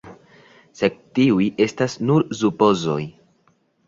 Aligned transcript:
Sed 0.77 0.95
tiuj 1.19 1.49
estas 1.65 1.97
nur 2.05 2.25
supozoj. 2.39 2.99